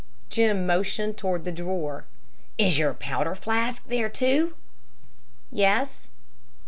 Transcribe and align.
Jim 0.31 0.65
motioned 0.65 1.15
toward 1.15 1.43
the 1.45 1.51
drawer. 1.51 2.05
"Is 2.57 2.79
your 2.79 2.95
powder 2.95 3.35
flask 3.35 3.83
there, 3.85 4.09
too?" 4.09 4.55
"Yes." 5.51 6.09